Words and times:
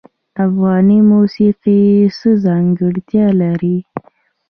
افغاني 0.45 0.99
موسیقی 1.11 1.83
څه 2.17 2.29
ځانګړتیا 2.45 3.25
لري؟ 3.41 3.77